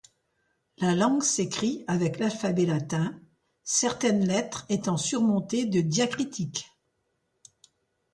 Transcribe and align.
La 0.79 0.95
langue 0.95 1.21
s’écrit 1.21 1.83
avec 1.85 2.17
l’alphabet 2.17 2.65
latin, 2.65 3.21
certaines 3.63 4.25
lettres 4.25 4.65
étant 4.67 4.97
surmontées 4.97 5.67
de 5.67 5.79
diacritiques. 5.81 6.65